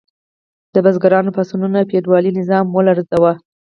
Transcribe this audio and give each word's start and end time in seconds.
د 0.73 0.75
بزګرانو 0.85 1.33
پاڅونونو 1.35 1.79
فیوډالي 1.89 2.31
نظام 2.39 2.65
ولړزاوه. 2.71 3.33